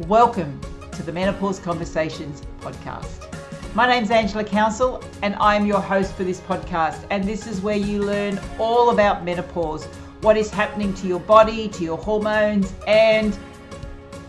[0.00, 0.60] Welcome
[0.92, 3.34] to the Menopause Conversations podcast.
[3.74, 7.06] My name's Angela Council, and I'm your host for this podcast.
[7.08, 9.86] And this is where you learn all about menopause,
[10.20, 13.38] what is happening to your body, to your hormones, and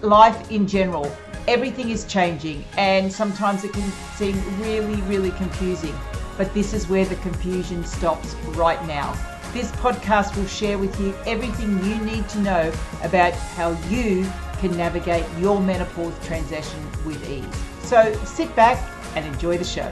[0.01, 1.11] life in general.
[1.49, 5.93] Everything is changing, and sometimes it can seem really, really confusing.
[6.37, 9.11] But this is where the confusion stops right now.
[9.51, 12.71] This podcast will share with you everything you need to know
[13.03, 14.25] about how you
[14.59, 17.45] can navigate your menopause transition with ease.
[17.87, 18.77] So sit back
[19.15, 19.89] and enjoy the show.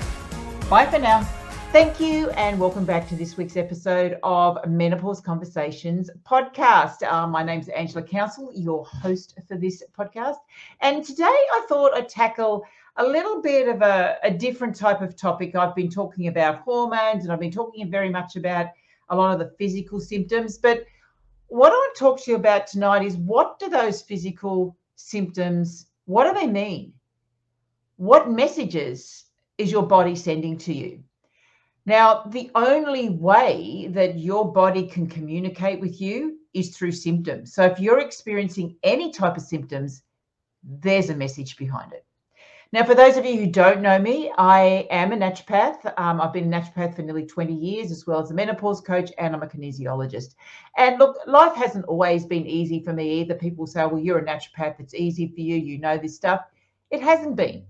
[0.70, 1.28] Bye for now.
[1.72, 7.04] Thank you, and welcome back to this week's episode of Menopause Conversations podcast.
[7.04, 10.38] Uh, my name's Angela Council, your host for this podcast.
[10.80, 12.64] And today I thought I'd tackle
[12.96, 15.54] a little bit of a, a different type of topic.
[15.56, 18.68] I've been talking about hormones and I've been talking very much about
[19.10, 20.58] a lot of the physical symptoms.
[20.58, 20.86] But
[21.56, 25.88] what I want to talk to you about tonight is what do those physical symptoms,
[26.04, 26.92] what do they mean?
[27.96, 29.24] What messages
[29.58, 31.02] is your body sending to you?
[31.86, 37.54] Now, the only way that your body can communicate with you is through symptoms.
[37.54, 40.04] So if you're experiencing any type of symptoms,
[40.62, 42.06] there's a message behind it.
[42.76, 45.94] Now, for those of you who don't know me, I am a naturopath.
[45.98, 49.14] Um, I've been a naturopath for nearly 20 years, as well as a menopause coach,
[49.18, 50.36] and I'm a kinesiologist.
[50.76, 53.34] And look, life hasn't always been easy for me either.
[53.34, 56.42] People say, well, you're a naturopath, it's easy for you, you know this stuff.
[56.92, 57.64] It hasn't been.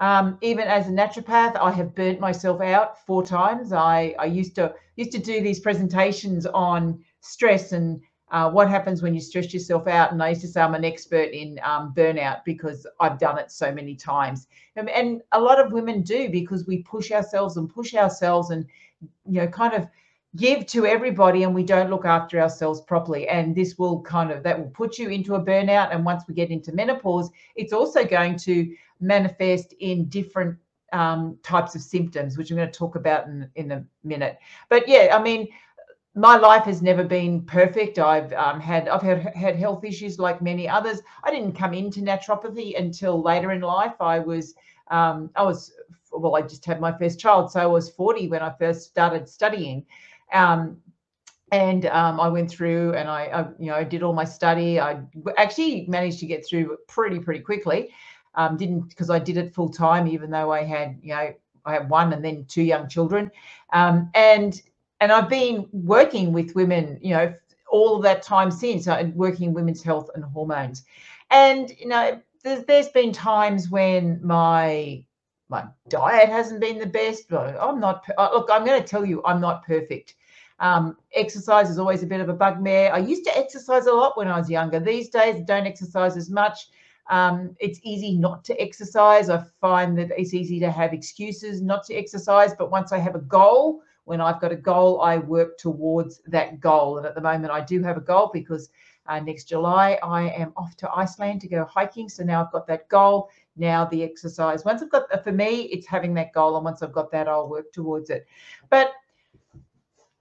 [0.00, 3.72] Um, even as a naturopath, I have burnt myself out four times.
[3.72, 8.00] I, I used to used to do these presentations on stress and
[8.30, 10.12] uh, what happens when you stress yourself out.
[10.12, 13.50] And I used to say I'm an expert in um, burnout because I've done it
[13.50, 14.48] so many times.
[14.76, 18.66] And, and, a lot of women do because we push ourselves and push ourselves and,
[19.26, 19.88] you know, kind of
[20.36, 23.28] give to everybody and we don't look after ourselves properly.
[23.28, 25.94] And this will kind of, that will put you into a burnout.
[25.94, 30.56] And once we get into menopause, it's also going to manifest in different
[30.92, 34.38] um, types of symptoms, which I'm going to talk about in, in a minute.
[34.68, 35.48] But yeah, I mean,
[36.14, 37.98] my life has never been perfect.
[37.98, 41.00] I've um, had I've had had health issues like many others.
[41.22, 43.94] I didn't come into naturopathy until later in life.
[44.00, 44.54] I was
[44.90, 45.72] um, I was
[46.12, 49.28] well, I just had my first child, so I was 40 when I first started
[49.28, 49.84] studying.
[50.32, 50.78] Um,
[51.52, 54.78] and um, I went through and I, I, you know, did all my study.
[54.78, 55.00] I
[55.38, 57.90] actually managed to get through pretty, pretty quickly.
[58.34, 61.32] Um, didn't because I did it full time, even though I had, you know,
[61.64, 63.30] I had one and then two young children.
[63.72, 64.60] Um, and
[65.00, 67.34] and I've been working with women, you know,
[67.70, 70.84] all that time since, uh, working in women's health and hormones.
[71.30, 75.04] And you know, there's, there's been times when my
[75.48, 77.32] my diet hasn't been the best.
[77.32, 78.04] I'm not.
[78.16, 80.14] Uh, look, I'm going to tell you, I'm not perfect.
[80.60, 82.92] Um, exercise is always a bit of a bugbear.
[82.92, 84.80] I used to exercise a lot when I was younger.
[84.80, 86.68] These days, I don't exercise as much.
[87.08, 89.30] Um, it's easy not to exercise.
[89.30, 92.54] I find that it's easy to have excuses not to exercise.
[92.58, 96.60] But once I have a goal, when I've got a goal, I work towards that
[96.60, 96.96] goal.
[96.96, 98.70] And at the moment, I do have a goal because
[99.06, 102.08] uh, next July I am off to Iceland to go hiking.
[102.08, 103.28] So now I've got that goal.
[103.56, 104.64] Now the exercise.
[104.64, 107.50] Once I've got for me, it's having that goal, and once I've got that, I'll
[107.50, 108.26] work towards it.
[108.70, 108.92] But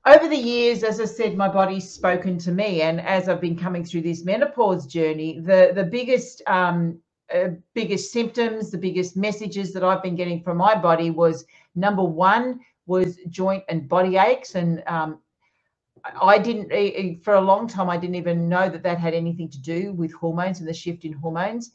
[0.06, 3.58] over the years, as I said, my body's spoken to me, and as I've been
[3.58, 7.00] coming through this menopause journey, the the biggest um,
[7.34, 12.04] uh, biggest symptoms, the biggest messages that I've been getting from my body was number
[12.04, 15.20] one was joint and body aches and um,
[16.22, 17.90] I didn't for a long time.
[17.90, 21.06] I didn't even know that that had anything to do with hormones and the shift
[21.06, 21.72] in hormones.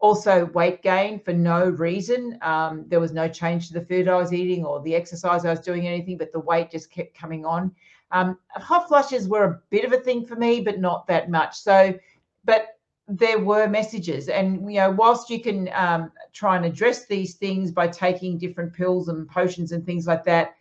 [0.00, 2.38] Also, weight gain for no reason.
[2.42, 5.50] Um, there was no change to the food I was eating or the exercise I
[5.50, 7.72] was doing, anything, but the weight just kept coming on.
[8.10, 11.56] Um, hot flushes were a bit of a thing for me, but not that much.
[11.56, 11.98] So,
[12.44, 12.73] but
[13.06, 14.28] there were messages.
[14.28, 18.72] And you know whilst you can um, try and address these things by taking different
[18.72, 20.54] pills and potions and things like that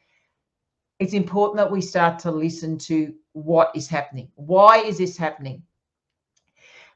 [1.00, 4.30] it's important that we start to listen to what is happening.
[4.36, 5.64] Why is this happening?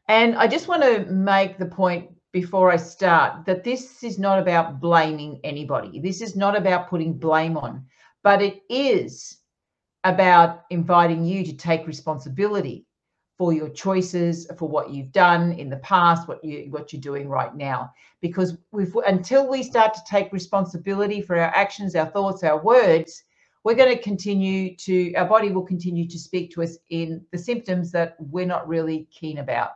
[0.08, 4.40] And i just want to make the point before i start that this is not
[4.40, 6.00] about blaming anybody.
[6.00, 7.86] This is not about putting blame on
[8.24, 9.40] but it is
[10.04, 12.87] about inviting you to take responsibility
[13.38, 17.30] for your choices, for what you've done in the past, what you what you're doing
[17.30, 17.94] right now.
[18.20, 23.24] Because we've until we start to take responsibility for our actions, our thoughts, our words,
[23.64, 27.38] we're going to continue to our body will continue to speak to us in the
[27.38, 29.72] symptoms that we're not really keen about.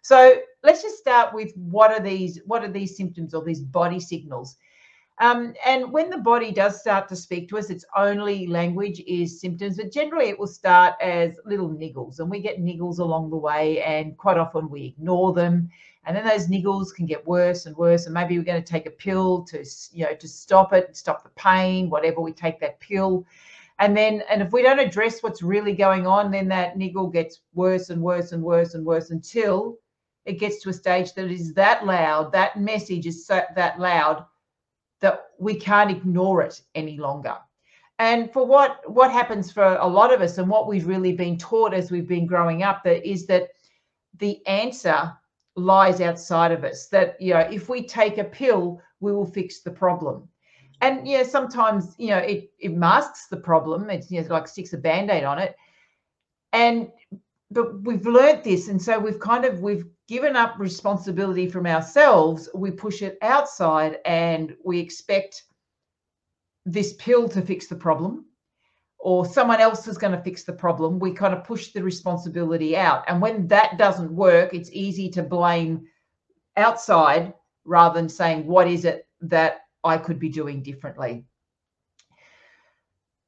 [0.00, 4.00] So let's just start with what are these what are these symptoms or these body
[4.00, 4.56] signals?
[5.18, 9.40] Um, and when the body does start to speak to us, its only language is
[9.40, 13.36] symptoms, but generally it will start as little niggles, and we get niggles along the
[13.36, 15.70] way, and quite often we ignore them.
[16.04, 18.86] and then those niggles can get worse and worse and maybe we're going to take
[18.86, 22.80] a pill to you know to stop it stop the pain whatever we take that
[22.80, 23.24] pill
[23.78, 27.40] and then and if we don't address what's really going on then that niggle gets
[27.54, 29.78] worse and worse and worse and worse until
[30.24, 34.24] it gets to a stage that is that loud that message is so that loud
[35.02, 37.36] that we can't ignore it any longer.
[37.98, 41.36] And for what what happens for a lot of us and what we've really been
[41.36, 43.50] taught as we've been growing up that is that
[44.18, 45.12] the answer
[45.54, 49.60] lies outside of us that you know if we take a pill we will fix
[49.60, 50.28] the problem.
[50.80, 53.90] And yeah sometimes you know it it masks the problem.
[53.90, 55.54] It's you know, like sticks a band-aid on it.
[56.52, 56.90] And
[57.50, 62.48] but we've learnt this and so we've kind of we've given up responsibility from ourselves
[62.54, 65.44] we push it outside and we expect
[66.64, 68.24] this pill to fix the problem
[69.02, 72.76] or someone else is going to fix the problem, we kind of push the responsibility
[72.76, 73.02] out.
[73.08, 75.88] And when that doesn't work, it's easy to blame
[76.56, 77.34] outside
[77.64, 81.24] rather than saying, what is it that I could be doing differently?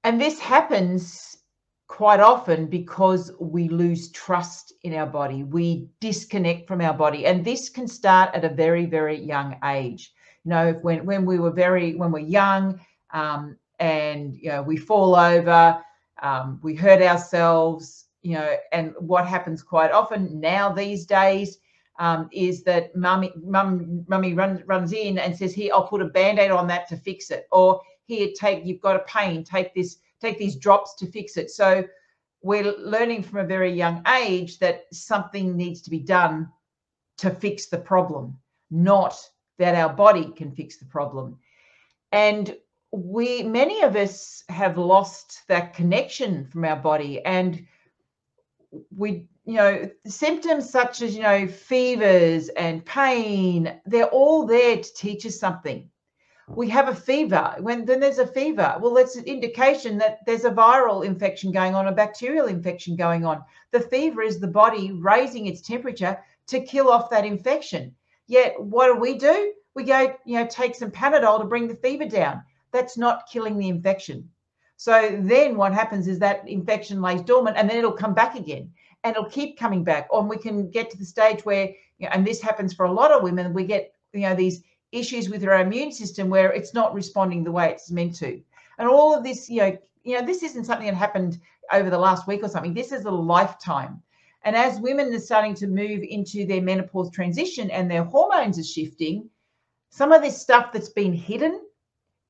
[0.05, 1.39] And this happens
[1.87, 5.43] quite often because we lose trust in our body.
[5.45, 7.27] We disconnect from our body.
[7.27, 10.13] And this can start at a very, very young age.
[10.45, 12.81] You know, when, when we were very, when we're young,
[13.13, 15.83] um, and you know we fall over
[16.23, 21.59] um, we hurt ourselves you know and what happens quite often now these days
[21.99, 26.07] um, is that mummy mum mummy runs runs in and says here i'll put a
[26.07, 29.99] band-aid on that to fix it or here take you've got a pain take this
[30.25, 31.51] take these drops to fix it.
[31.51, 31.85] So
[32.43, 36.49] we're learning from a very young age that something needs to be done
[37.19, 38.37] to fix the problem
[38.75, 39.17] not
[39.59, 41.39] that our body can fix the problem.
[42.13, 42.57] And
[42.91, 47.25] we many of us have lost that connection from our body.
[47.25, 47.67] And
[48.95, 54.95] we you know symptoms such as you know fevers and pain they're all there to
[54.95, 55.89] teach us something
[56.49, 57.55] we have a fever.
[57.61, 58.77] When then there's a fever.
[58.81, 63.25] Well that's an indication that there's a viral infection going on a bacterial infection going
[63.25, 63.43] on.
[63.71, 66.19] The fever is the body raising its temperature
[66.49, 67.95] to kill off that infection.
[68.27, 69.53] Yet what do we do?
[69.75, 72.43] We go you know take some panadol to bring the fever down.
[72.73, 74.29] That's not killing the infection.
[74.77, 78.71] So then what happens is that infection lays dormant and then it'll come back again
[79.05, 80.09] and it'll keep coming back.
[80.11, 81.69] Or we can get to the stage where,
[81.99, 84.63] you know, and this happens for a lot of women, we get, you know, these
[84.95, 88.41] issues with our immune system where it's not responding the way it's meant to.
[88.79, 91.41] And all of this, you know, you know, this isn't something that happened
[91.73, 92.75] over the last week or something.
[92.75, 94.03] This is a lifetime.
[94.45, 98.65] And as women are starting to move into their menopause transition and their hormones are
[98.65, 99.31] shifting,
[99.89, 101.63] some of this stuff that's been hidden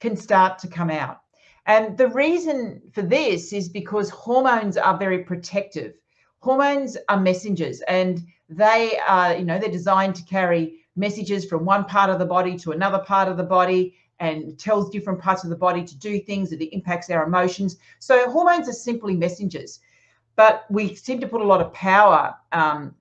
[0.01, 1.21] can start to come out.
[1.67, 5.95] And the reason for this is because hormones are very protective.
[6.41, 11.85] Hormones are messengers and they are, you know, they're designed to carry messages from one
[11.85, 15.51] part of the body to another part of the body and tells different parts of
[15.51, 17.77] the body to do things that impacts our emotions.
[17.99, 19.81] So hormones are simply messengers,
[20.37, 22.95] but we seem to put a lot of power um,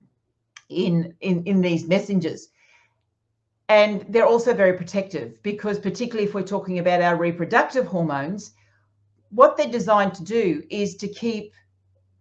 [0.68, 2.48] in, in in these messengers
[3.68, 8.52] and they're also very protective because particularly if we're talking about our reproductive hormones
[9.30, 11.52] what they're designed to do is to keep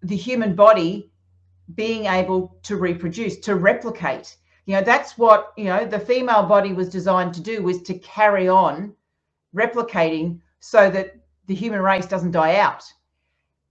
[0.01, 1.11] the human body
[1.75, 6.73] being able to reproduce to replicate you know that's what you know the female body
[6.73, 8.93] was designed to do was to carry on
[9.55, 11.15] replicating so that
[11.47, 12.83] the human race doesn't die out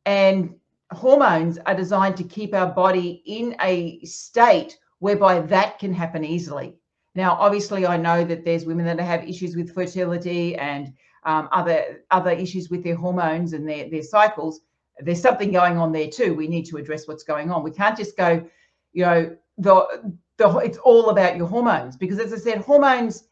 [0.06, 0.54] and
[0.90, 6.76] hormones are designed to keep our body in a state whereby that can happen easily
[7.14, 10.94] now, obviously, I know that there's women that have issues with fertility and
[11.24, 14.60] um, other other issues with their hormones and their their cycles.
[14.98, 16.34] There's something going on there too.
[16.34, 17.62] We need to address what's going on.
[17.62, 18.44] We can't just go,
[18.92, 23.24] you know, the the it's all about your hormones because, as I said, hormones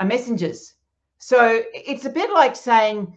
[0.00, 0.74] are messengers.
[1.18, 3.16] So it's a bit like saying,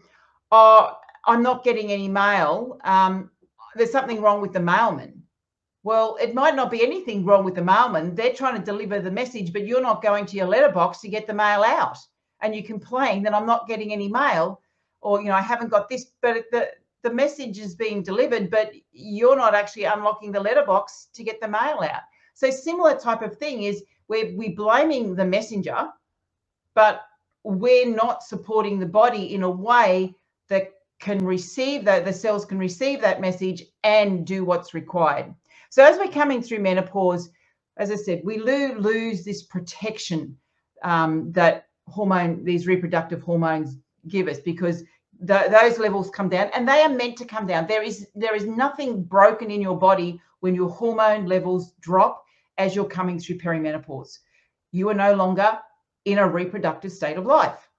[0.51, 2.79] "Oh, I'm not getting any mail.
[2.83, 3.31] Um,
[3.75, 5.23] there's something wrong with the mailman."
[5.83, 8.15] Well, it might not be anything wrong with the mailman.
[8.15, 11.27] They're trying to deliver the message, but you're not going to your letterbox to get
[11.27, 11.97] the mail out.
[12.41, 14.61] And you complain that I'm not getting any mail
[15.01, 16.71] or, you know, I haven't got this, but the,
[17.03, 21.47] the message is being delivered, but you're not actually unlocking the letterbox to get the
[21.47, 22.01] mail out.
[22.35, 25.87] So similar type of thing is we're we blaming the messenger,
[26.73, 27.01] but
[27.43, 30.13] we're not supporting the body in a way
[30.49, 35.33] that can receive that the cells can receive that message and do what's required.
[35.69, 37.29] So as we're coming through menopause,
[37.77, 40.37] as I said, we lo- lose this protection
[40.83, 43.77] um, that hormone, these reproductive hormones
[44.07, 44.83] give us because
[45.21, 47.67] those levels come down and they are meant to come down.
[47.67, 52.24] There is there is nothing broken in your body when your hormone levels drop
[52.57, 54.19] as you're coming through perimenopause.
[54.71, 55.59] you are no longer
[56.05, 57.69] in a reproductive state of life.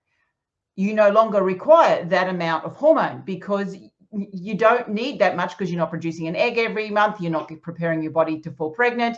[0.77, 3.77] You no longer require that amount of hormone because
[4.13, 7.51] you don't need that much because you're not producing an egg every month, you're not
[7.63, 9.17] preparing your body to fall pregnant.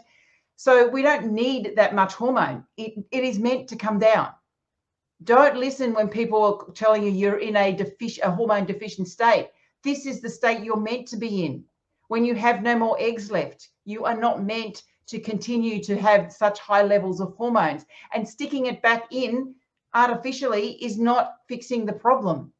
[0.57, 2.65] So we don't need that much hormone.
[2.77, 4.31] It, it is meant to come down.
[5.25, 9.51] Don't listen when people are telling you you're in a, defic- a hormone deficient state.
[9.85, 11.65] This is the state you're meant to be in.
[12.09, 16.33] When you have no more eggs left, you are not meant to continue to have
[16.33, 17.85] such high levels of hormones.
[18.15, 19.55] And sticking it back in
[19.95, 22.53] artificially is not fixing the problem.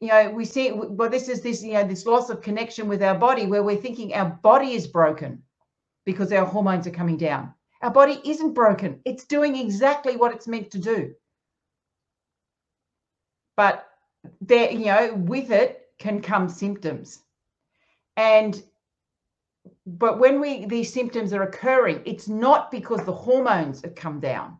[0.00, 3.02] You know, we see, well, this is this, you know, this loss of connection with
[3.02, 5.42] our body where we're thinking our body is broken
[6.04, 7.52] because our hormones are coming down.
[7.82, 11.14] Our body isn't broken, it's doing exactly what it's meant to do.
[13.56, 13.86] But
[14.40, 17.20] there, you know, with it can come symptoms.
[18.16, 18.62] And
[19.86, 24.58] but when we these symptoms are occurring, it's not because the hormones have come down.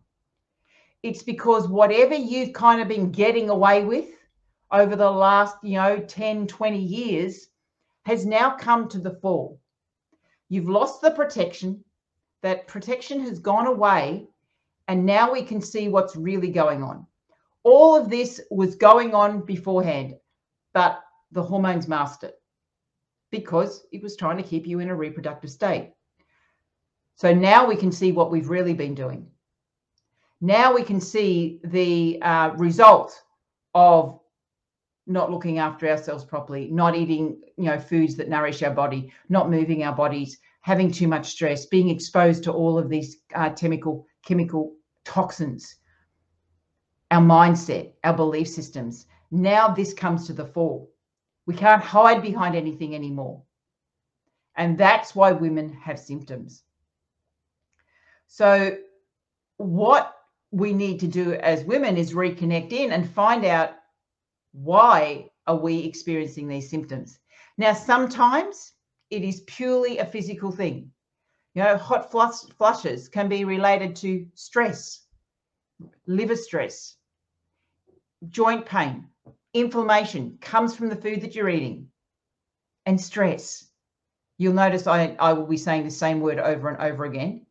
[1.02, 4.06] It's because whatever you've kind of been getting away with
[4.70, 7.48] over the last, you know, 10, 20 years
[8.04, 9.56] has now come to the fore.
[10.48, 11.84] You've lost the protection.
[12.42, 14.28] That protection has gone away.
[14.88, 17.06] And now we can see what's really going on.
[17.64, 20.14] All of this was going on beforehand,
[20.72, 21.02] but
[21.32, 22.35] the hormones masked it
[23.30, 25.92] because it was trying to keep you in a reproductive state.
[27.16, 29.26] So now we can see what we've really been doing.
[30.40, 33.22] Now we can see the uh, result
[33.74, 34.20] of
[35.06, 39.50] not looking after ourselves properly, not eating, you know, foods that nourish our body, not
[39.50, 44.06] moving our bodies, having too much stress, being exposed to all of these uh, chemical
[44.24, 45.76] chemical toxins,
[47.12, 49.06] our mindset, our belief systems.
[49.30, 50.86] Now this comes to the fore.
[51.46, 53.42] We can't hide behind anything anymore.
[54.56, 56.64] And that's why women have symptoms.
[58.26, 58.76] So,
[59.58, 60.14] what
[60.50, 63.74] we need to do as women is reconnect in and find out
[64.52, 67.18] why are we experiencing these symptoms?
[67.58, 68.72] Now, sometimes
[69.10, 70.90] it is purely a physical thing.
[71.54, 75.04] You know, hot flush, flushes can be related to stress,
[76.06, 76.96] liver stress,
[78.28, 79.08] joint pain,
[79.60, 81.88] inflammation comes from the food that you're eating,
[82.84, 83.66] and stress.
[84.38, 87.46] You'll notice I, I will be saying the same word over and over again.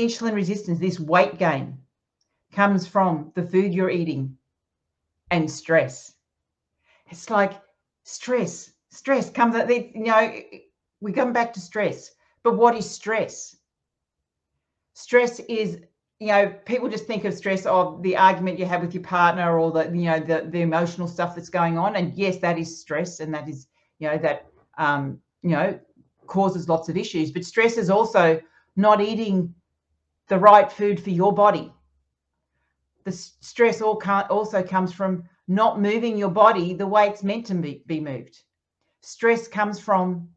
[0.00, 1.78] Insulin resistance, this weight gain,
[2.52, 4.36] comes from the food you're eating,
[5.30, 6.14] and stress.
[7.10, 7.60] It's like
[8.04, 10.40] stress, stress comes, you know,
[11.00, 12.10] we come back to stress.
[12.42, 13.56] But what is stress?
[14.94, 15.80] Stress is,
[16.24, 19.58] you know, people just think of stress of the argument you have with your partner
[19.58, 21.96] or the, you know, the, the emotional stuff that's going on.
[21.96, 23.66] And yes, that is stress and that is,
[23.98, 24.46] you know, that,
[24.78, 25.78] um, you know,
[26.26, 27.30] causes lots of issues.
[27.30, 28.40] But stress is also
[28.76, 29.54] not eating
[30.28, 31.72] the right food for your body
[33.04, 37.46] the stress all can't, also comes from not moving your body the way it's meant
[37.46, 38.42] to be, be moved.
[39.02, 40.28] Stress comes from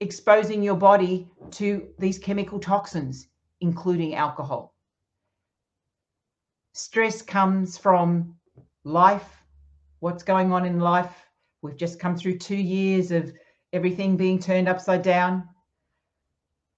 [0.00, 3.28] exposing your body to these chemical toxins,
[3.60, 4.74] including alcohol.
[6.72, 8.36] Stress comes from
[8.84, 9.42] life,
[10.00, 11.14] what's going on in life.
[11.62, 13.32] We've just come through two years of
[13.72, 15.48] everything being turned upside down,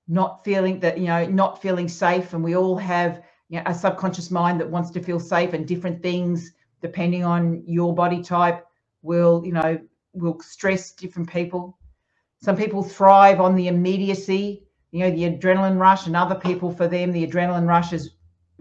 [0.08, 2.32] not feeling that, you know, not feeling safe.
[2.32, 5.68] And we all have you know, a subconscious mind that wants to feel safe and
[5.68, 8.66] different things depending on your body type
[9.02, 9.78] will you know
[10.14, 11.78] will stress different people
[12.42, 16.88] some people thrive on the immediacy you know the adrenaline rush and other people for
[16.88, 18.14] them the adrenaline rush is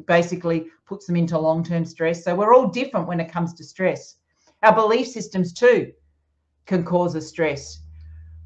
[0.08, 2.24] basically puts them into long-term stress.
[2.24, 4.16] So we're all different when it comes to stress.
[4.64, 5.92] Our belief systems too
[6.66, 7.80] can cause us stress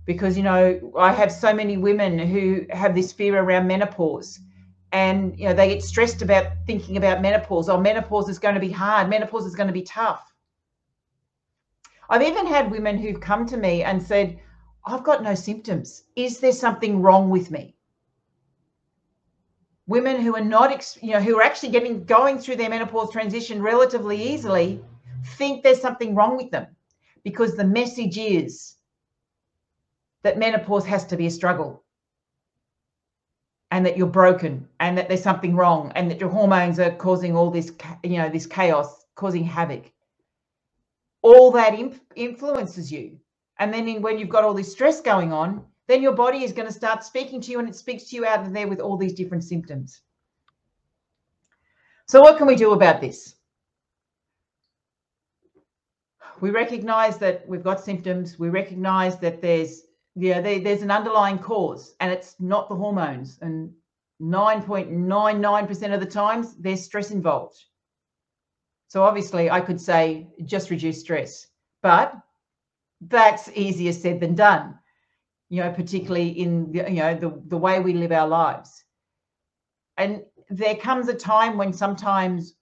[0.05, 4.39] because you know i have so many women who have this fear around menopause
[4.95, 7.67] and you know they get stressed about thinking about menopause.
[7.67, 9.09] Oh menopause is going to be hard.
[9.09, 10.33] Menopause is going to be tough.
[12.09, 14.39] I've even had women who've come to me and said
[14.85, 16.03] i've got no symptoms.
[16.15, 17.74] Is there something wrong with me
[19.87, 23.61] women who are not you know who are actually getting going through their menopause transition
[23.61, 24.81] relatively easily
[25.37, 26.67] think there's something wrong with them
[27.23, 28.75] because the message is
[30.23, 31.83] that menopause has to be a struggle
[33.71, 37.35] and that you're broken and that there's something wrong and that your hormones are causing
[37.35, 37.71] all this
[38.03, 39.91] you know this chaos causing havoc.
[41.21, 43.17] All that imp- influences you.
[43.57, 46.51] And then in, when you've got all this stress going on then your body is
[46.51, 48.79] going to start speaking to you and it speaks to you out of there with
[48.79, 50.01] all these different symptoms
[52.07, 53.35] so what can we do about this
[56.41, 61.93] we recognize that we've got symptoms we recognize that there's yeah, there's an underlying cause,
[61.99, 63.37] and it's not the hormones.
[63.41, 63.71] And
[64.21, 67.61] 9.99% of the times, there's stress involved.
[68.87, 71.47] So obviously, I could say just reduce stress,
[71.83, 72.15] but
[73.01, 74.79] that's easier said than done.
[75.49, 78.83] You know, particularly in the, you know the the way we live our lives.
[79.97, 82.55] And there comes a time when sometimes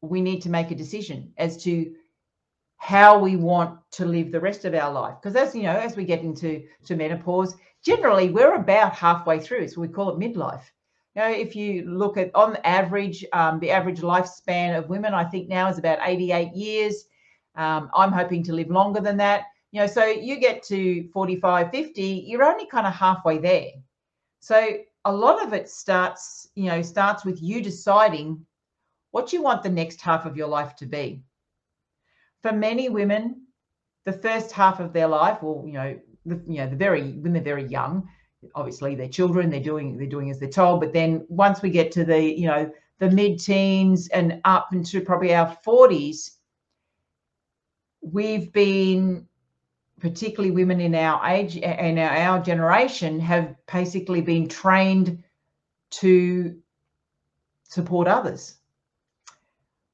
[0.00, 1.92] we need to make a decision as to
[2.76, 5.14] how we want to live the rest of our life.
[5.20, 7.54] Because as you know, as we get into to menopause,
[7.84, 9.68] generally we're about halfway through.
[9.68, 10.64] So we call it midlife.
[11.14, 15.24] You know, if you look at on average, um, the average lifespan of women, I
[15.24, 17.04] think now is about 88 years.
[17.54, 19.44] Um, I'm hoping to live longer than that.
[19.74, 23.70] You know, so you get to 45, 50, you're only kind of halfway there.
[24.38, 28.46] So a lot of it starts, you know, starts with you deciding
[29.10, 31.24] what you want the next half of your life to be.
[32.40, 33.48] For many women,
[34.04, 37.32] the first half of their life, or you know, the, you know, the very when
[37.32, 38.08] they're very young,
[38.54, 40.78] obviously they're children, they're doing they're doing as they're told.
[40.82, 45.34] But then once we get to the you know the mid-teens and up into probably
[45.34, 46.36] our 40s,
[48.02, 49.26] we've been
[50.00, 55.22] particularly women in our age and our, generation have basically been trained
[55.90, 56.56] to
[57.62, 58.56] support others.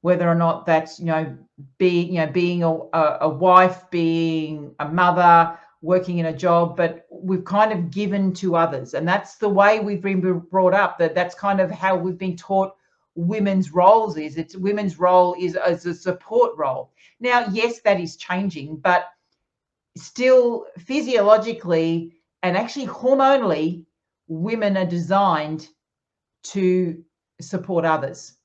[0.01, 1.37] Whether or not that's you know
[1.77, 2.69] being you know being a,
[3.21, 8.55] a wife being a mother working in a job but we've kind of given to
[8.55, 8.95] others.
[8.95, 12.35] And that's the way we've been brought up that that's kind of how we've been
[12.35, 12.75] taught
[13.15, 14.37] women's roles is.
[14.37, 16.91] It's women's role is as a support role.
[17.19, 19.05] Now yes that is changing but
[19.95, 23.85] still physiologically and actually hormonally
[24.27, 25.67] women are designed
[26.43, 27.03] to
[27.41, 28.37] support others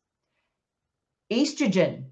[1.31, 2.05] estrogen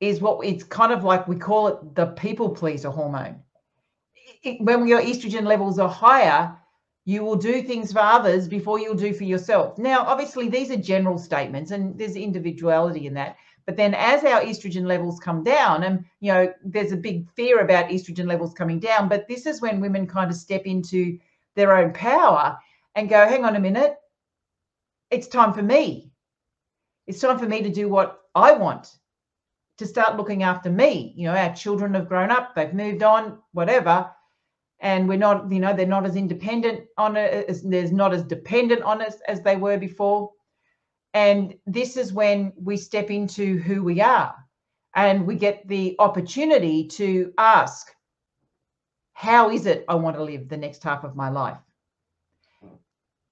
[0.00, 3.40] is what it's kind of like we call it the people pleaser hormone.
[4.42, 6.56] It, when your estrogen levels are higher,
[7.04, 9.78] you will do things for others before you'll do for yourself.
[9.78, 13.36] Now, obviously, these are general statements and there's individuality in that.
[13.68, 17.60] But then as our estrogen levels come down, and you know, there's a big fear
[17.60, 21.18] about estrogen levels coming down, but this is when women kind of step into
[21.54, 22.56] their own power
[22.94, 23.96] and go, hang on a minute,
[25.10, 26.10] it's time for me.
[27.06, 28.88] It's time for me to do what I want
[29.76, 31.12] to start looking after me.
[31.14, 34.10] You know, our children have grown up, they've moved on, whatever.
[34.80, 38.22] And we're not, you know, they're not as independent on it, as, there's not as
[38.22, 40.30] dependent on us as they were before.
[41.18, 44.36] And this is when we step into who we are
[44.94, 47.92] and we get the opportunity to ask,
[49.14, 51.58] how is it I want to live the next half of my life?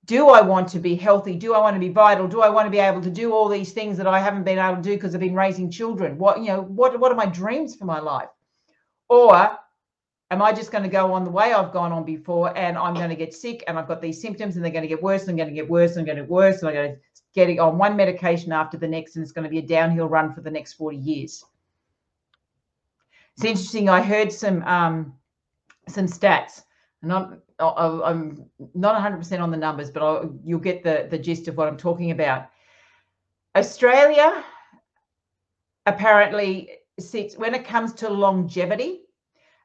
[0.07, 1.35] do I want to be healthy?
[1.35, 2.29] Do I want to be vital?
[2.29, 4.59] Do I want to be able to do all these things that I haven't been
[4.59, 6.16] able to do because I've been raising children?
[6.16, 8.29] What, you know, what, what are my dreams for my life?
[9.09, 9.59] Or
[10.30, 12.94] am I just going to go on the way I've gone on before and I'm
[12.94, 15.22] going to get sick and I've got these symptoms and they're going to get worse
[15.22, 16.94] and I'm going to get worse and I'm going to get worse and I'm going
[16.94, 16.98] to
[17.34, 20.32] get on one medication after the next and it's going to be a downhill run
[20.32, 21.44] for the next 40 years.
[23.36, 23.88] It's interesting.
[23.88, 25.14] I heard some um,
[25.88, 26.62] some stats
[27.02, 31.46] and I'm I'm not 100% on the numbers, but I'll, you'll get the the gist
[31.48, 32.48] of what I'm talking about.
[33.54, 34.44] Australia
[35.86, 39.06] apparently sits when it comes to longevity.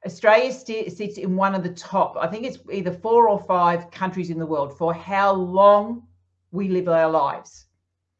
[0.06, 2.18] Australia st- sits in one of the top.
[2.20, 6.04] I think it's either four or five countries in the world for how long
[6.52, 7.68] we live our lives.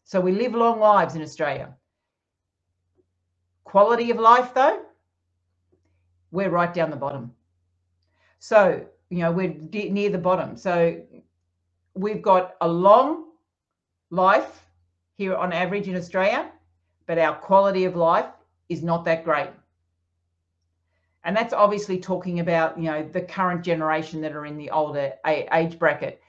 [0.04, 1.74] So we live long lives in Australia.
[3.63, 4.84] Quality of life, though,
[6.32, 7.34] we're right down the bottom.
[8.39, 10.56] So you know, we're near the bottom.
[10.56, 11.00] So
[11.94, 13.26] we've got a long
[14.10, 14.65] life
[15.17, 16.50] here on average in Australia,
[17.08, 18.32] but our quality of life
[18.70, 19.50] is not that great.
[21.24, 25.14] And that's obviously talking about, you know, the current generation that are in the older
[25.26, 26.22] age bracket.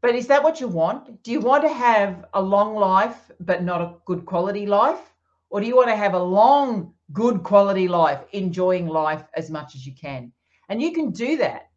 [0.00, 1.22] But is that what you want?
[1.22, 5.12] Do you want to have a long life, but not a good quality life?
[5.50, 9.74] Or do you want to have a long, good quality life, enjoying life as much
[9.74, 10.32] as you can?
[10.68, 11.68] And you can do that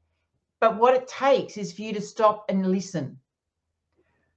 [0.61, 3.19] but what it takes is for you to stop and listen.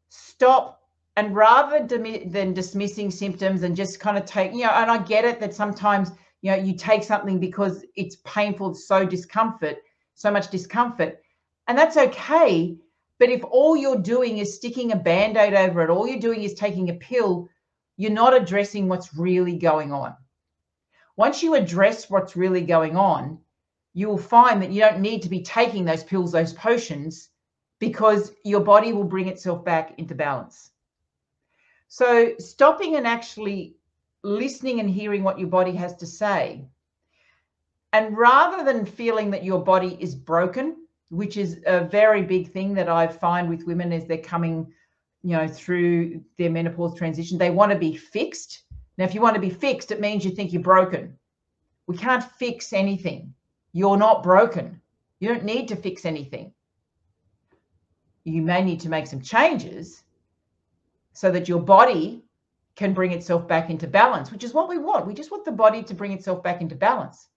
[0.09, 0.81] Stop
[1.17, 5.25] and rather than dismissing symptoms and just kind of take, you know, and I get
[5.25, 6.11] it that sometimes,
[6.45, 9.79] you know, you take something because it's painful, so discomfort,
[10.15, 11.23] so much discomfort.
[11.69, 12.77] And that's okay.
[13.19, 16.43] But if all you're doing is sticking a band aid over it, all you're doing
[16.43, 17.49] is taking a pill,
[17.97, 20.15] you're not addressing what's really going on.
[21.17, 23.39] Once you address what's really going on,
[23.95, 27.31] you will find that you don't need to be taking those pills, those potions,
[27.79, 30.73] because your body will bring itself back into balance.
[31.89, 33.77] So, stopping and actually
[34.25, 36.67] listening and hearing what your body has to say,
[37.93, 40.77] and rather than feeling that your body is broken,
[41.11, 44.73] which is a very big thing that I find with women as they're coming
[45.23, 47.39] you know, through their menopause transition.
[47.39, 48.63] They want to be fixed.
[48.99, 51.19] Now, if you want to be fixed, it means you think you're broken.
[51.87, 53.35] We can't fix anything.
[53.73, 54.81] You're not broken.
[55.21, 56.53] You don't need to fix anything.
[58.25, 60.03] You may need to make some changes
[61.13, 62.24] so that your body
[62.77, 65.07] can bring itself back into balance, which is what we want.
[65.07, 67.29] We just want the body to bring itself back into balance.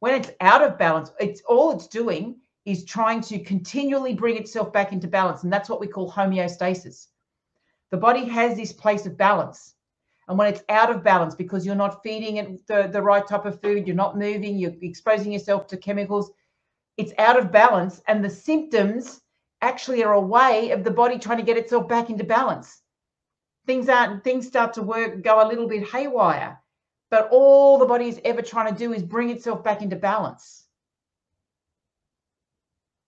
[0.00, 4.72] When it's out of balance, it's all it's doing is trying to continually bring itself
[4.72, 5.44] back into balance.
[5.44, 7.08] And that's what we call homeostasis.
[7.90, 9.74] The body has this place of balance.
[10.26, 13.44] And when it's out of balance because you're not feeding it the, the right type
[13.44, 16.30] of food, you're not moving, you're exposing yourself to chemicals,
[16.96, 18.00] it's out of balance.
[18.08, 19.20] And the symptoms
[19.60, 22.82] actually are a way of the body trying to get itself back into balance
[23.66, 26.58] things aren't things start to work go a little bit haywire.
[27.10, 30.64] But all the body is ever trying to do is bring itself back into balance.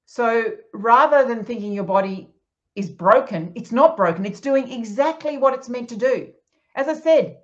[0.06, 2.30] So rather than thinking your body
[2.74, 4.24] is broken it's not broken.
[4.26, 6.32] It's doing exactly what it's meant to do.
[6.74, 7.38] As i said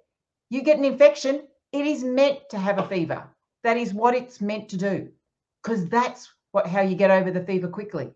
[0.51, 3.25] you get an infection it is meant to have a fever.
[3.63, 5.09] That is what it's meant to do
[5.63, 8.13] because that's what how you get over the fever quickly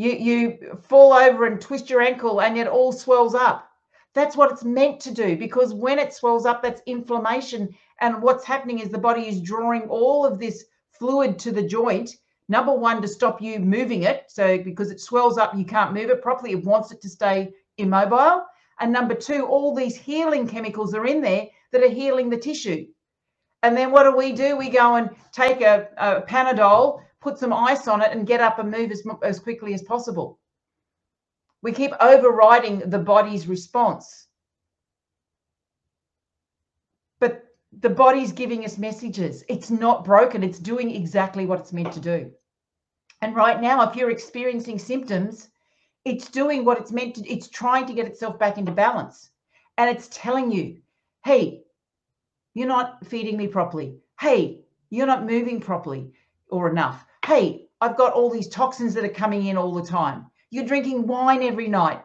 [0.00, 3.68] you you fall over and twist your ankle and it all swells up.
[4.14, 7.68] That's what it's meant to do because when it swells up that's inflammation.
[8.00, 10.64] And what's happening is the body is drawing all of this
[10.98, 12.16] fluid to the joint.
[12.48, 14.24] Number one to stop you moving it.
[14.28, 16.52] So because it swells up you can't move it properly.
[16.52, 18.46] It wants it to stay immobile.
[18.80, 22.86] And number two all these healing chemicals are in there that are healing the tissue.
[23.62, 24.56] And then what do we do?
[24.56, 28.58] We go and take a, a panadol put some ice on it and get up
[28.58, 30.38] and move as, as quickly as possible.
[31.62, 34.26] We keep overriding the body's response.
[37.18, 37.44] But
[37.80, 39.44] the body's giving us messages.
[39.48, 42.30] It's not broken, it's doing exactly what it's meant to do.
[43.20, 45.50] And right now, if you're experiencing symptoms,
[46.06, 49.28] it's doing what it's meant to, it's trying to get itself back into balance.
[49.76, 50.78] And it's telling you,
[51.24, 51.64] hey,
[52.54, 53.98] you're not feeding me properly.
[54.18, 56.12] Hey, you're not moving properly
[56.48, 60.26] or enough hey, I've got all these toxins that are coming in all the time.
[60.50, 62.02] You're drinking wine every night.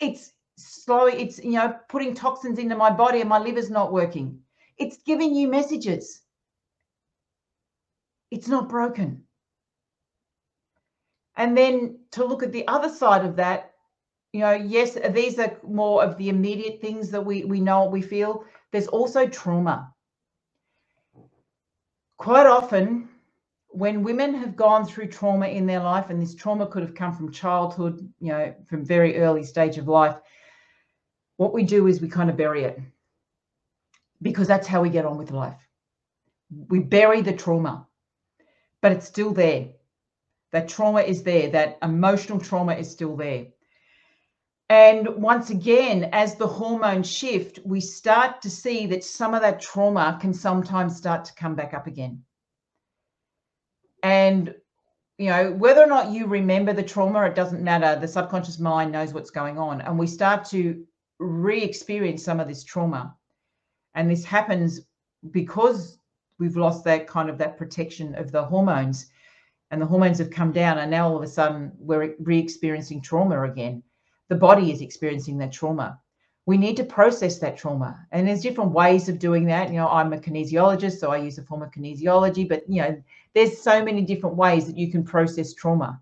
[0.00, 4.38] It's slowly, it's, you know, putting toxins into my body and my liver's not working.
[4.78, 6.22] It's giving you messages.
[8.30, 9.22] It's not broken.
[11.36, 13.72] And then to look at the other side of that,
[14.32, 18.02] you know, yes, these are more of the immediate things that we, we know, we
[18.02, 18.44] feel.
[18.70, 19.92] There's also trauma.
[22.16, 23.08] Quite often,
[23.72, 27.14] when women have gone through trauma in their life, and this trauma could have come
[27.14, 30.16] from childhood, you know, from very early stage of life,
[31.38, 32.78] what we do is we kind of bury it
[34.20, 35.58] because that's how we get on with life.
[36.68, 37.86] We bury the trauma,
[38.82, 39.70] but it's still there.
[40.52, 43.46] That trauma is there, that emotional trauma is still there.
[44.68, 49.60] And once again, as the hormones shift, we start to see that some of that
[49.60, 52.22] trauma can sometimes start to come back up again
[54.02, 54.54] and
[55.18, 57.98] you know whether or not you remember the trauma it doesn't matter.
[58.00, 59.80] The subconscious mind knows what's going on.
[59.80, 60.84] And we start to
[61.18, 63.14] re-experience some of this trauma.
[63.94, 64.80] And this happens
[65.30, 65.98] because
[66.38, 69.10] we've lost that kind of that protection of the hormones.
[69.70, 73.42] And the hormones have come down and now all of a sudden we're re-experiencing trauma
[73.42, 73.82] again.
[74.28, 76.00] The body is experiencing that trauma
[76.46, 78.06] we need to process that trauma.
[78.10, 79.68] And there's different ways of doing that.
[79.68, 83.02] You know i'm a kinesiologist so i use a form of kinesiology but you know
[83.34, 86.00] there's so many different ways that you can process trauma.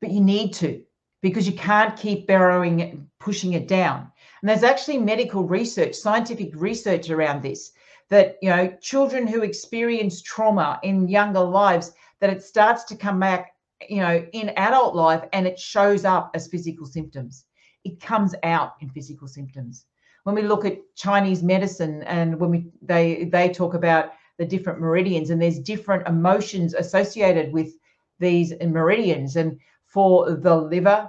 [0.00, 0.82] But you need to
[1.22, 4.10] because you can't keep burrowing it pushing it down.
[4.40, 7.72] And there's actually medical research scientific research around this
[8.10, 13.18] that you know children who experience trauma in younger lives that it starts to come
[13.18, 13.54] back
[13.88, 17.46] you know in adult life and it shows up as physical symptoms
[17.84, 19.86] it comes out in physical symptoms.
[20.24, 24.80] When we look at Chinese medicine and when we they they talk about the different
[24.80, 27.72] meridians and there's different emotions associated with
[28.18, 29.36] these meridians.
[29.36, 29.60] And
[29.94, 31.08] for the liver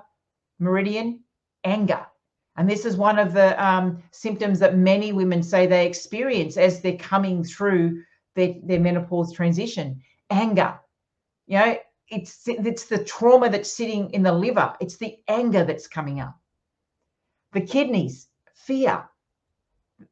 [0.59, 1.19] meridian
[1.63, 2.05] anger.
[2.55, 6.79] And this is one of the um, symptoms that many women say they experience as
[6.79, 8.03] they're coming through
[8.35, 9.99] their, their menopause transition.
[10.29, 10.79] Anger.
[11.47, 11.77] You know
[12.09, 14.73] it's it's the trauma that's sitting in the liver.
[14.79, 16.39] It's the anger that's coming up
[17.55, 19.03] the kidneys, fear.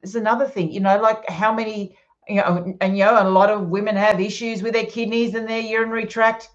[0.02, 3.50] Is another thing, you know, like how many, you know, and you know, a lot
[3.50, 6.50] of women have issues with their kidneys and their urinary tract.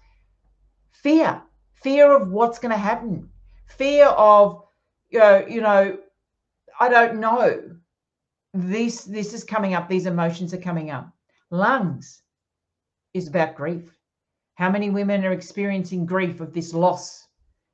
[0.91, 1.41] Fear,
[1.75, 3.29] fear of what's going to happen,
[3.67, 4.63] fear of,
[5.11, 5.97] you know, you know,
[6.79, 7.75] I don't know.
[8.53, 9.87] This this is coming up.
[9.87, 11.07] These emotions are coming up.
[11.51, 12.23] Lungs
[13.13, 13.95] is about grief.
[14.55, 17.27] How many women are experiencing grief of this loss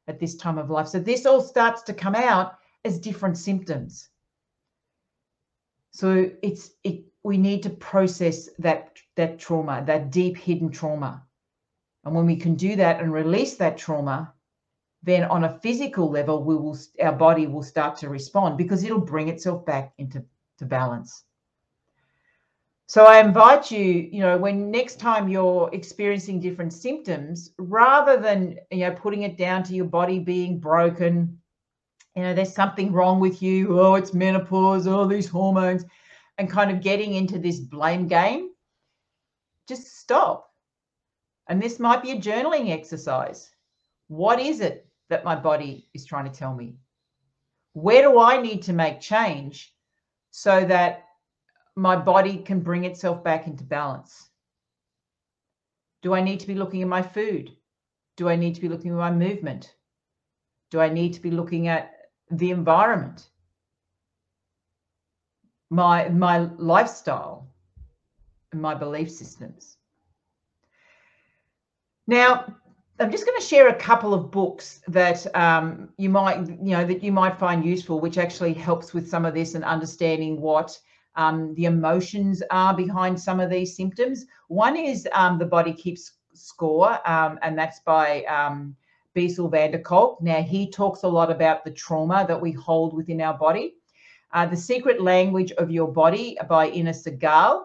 [0.08, 0.88] at this time of life.
[0.88, 4.10] So this all starts to come out as different symptoms.
[5.92, 11.24] So it's it we need to process that that trauma, that deep hidden trauma.
[12.04, 14.32] And when we can do that and release that trauma,
[15.02, 19.00] then on a physical level, we will our body will start to respond because it'll
[19.00, 20.24] bring itself back into
[20.60, 21.24] to balance.
[22.88, 28.60] So I invite you, you know, when next time you're experiencing different symptoms, rather than
[28.70, 31.42] you know putting it down to your body being broken,
[32.16, 33.80] you know, there's something wrong with you.
[33.80, 34.88] Oh, it's menopause.
[34.88, 35.84] All oh, these hormones,
[36.38, 38.52] and kind of getting into this blame game.
[39.68, 40.52] Just stop.
[41.48, 43.52] And this might be a journaling exercise.
[44.08, 46.78] What is it that my body is trying to tell me?
[47.74, 49.74] Where do I need to make change
[50.32, 51.04] so that
[51.76, 54.30] my body can bring itself back into balance?
[56.02, 57.52] Do I need to be looking at my food?
[58.16, 59.76] Do I need to be looking at my movement?
[60.72, 61.95] Do I need to be looking at
[62.32, 63.28] the environment?
[65.70, 67.48] My my lifestyle
[68.52, 69.78] and my belief systems.
[72.08, 72.56] Now,
[73.00, 76.86] I'm just going to share a couple of books that um, you might, you know,
[76.86, 80.80] that you might find useful, which actually helps with some of this and understanding what
[81.16, 84.26] um, the emotions are behind some of these symptoms.
[84.48, 88.24] One is um, The Body Keeps Score, um, and that's by
[89.16, 90.22] Bessel van der Kolk.
[90.22, 93.74] Now, he talks a lot about the trauma that we hold within our body.
[94.32, 97.64] Uh, the Secret Language of Your Body by Inna Segal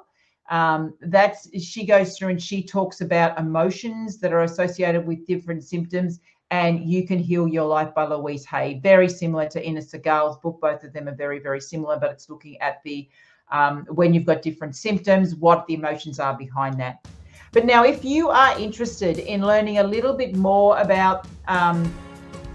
[0.51, 5.63] um, that's she goes through and she talks about emotions that are associated with different
[5.63, 6.19] symptoms
[6.51, 10.59] and you can heal your life by louise hay very similar to Inna Segal's book
[10.61, 13.09] both of them are very very similar but it's looking at the
[13.53, 16.99] um, when you've got different symptoms what the emotions are behind that
[17.53, 21.85] but now if you are interested in learning a little bit more about um,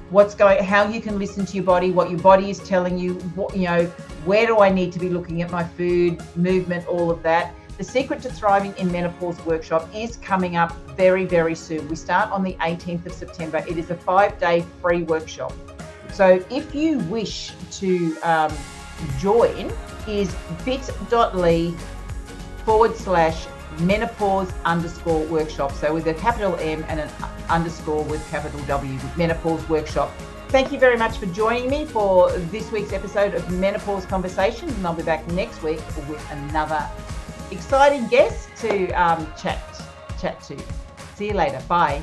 [0.10, 3.16] what's going how you can listen to your body what your body is telling you
[3.36, 3.86] what you know
[4.26, 7.84] where do i need to be looking at my food movement all of that the
[7.84, 11.86] Secret to Thriving in Menopause workshop is coming up very, very soon.
[11.90, 13.58] We start on the 18th of September.
[13.68, 15.52] It is a five day free workshop.
[16.14, 18.54] So if you wish to um,
[19.20, 19.74] join,
[20.08, 21.74] is bit.ly
[22.64, 23.48] forward slash
[23.80, 25.72] menopause underscore workshop.
[25.74, 27.10] So with a capital M and an
[27.50, 30.12] underscore with capital W, menopause workshop.
[30.50, 34.88] Thank you very much for joining me for this week's episode of Menopause Conversations, and
[34.88, 36.88] I'll be back next week with another
[37.52, 39.62] exciting guest to um, chat
[40.20, 40.58] chat to.
[41.16, 41.62] See you later.
[41.68, 42.02] Bye.